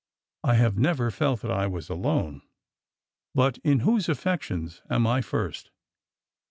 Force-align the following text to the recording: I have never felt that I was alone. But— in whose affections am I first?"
I 0.43 0.55
have 0.55 0.79
never 0.79 1.11
felt 1.11 1.41
that 1.41 1.51
I 1.51 1.67
was 1.67 1.87
alone. 1.87 2.41
But— 3.35 3.59
in 3.63 3.81
whose 3.81 4.09
affections 4.09 4.81
am 4.89 5.05
I 5.05 5.21
first?" 5.21 5.69